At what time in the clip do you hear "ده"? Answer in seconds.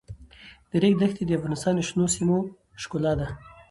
3.19-3.27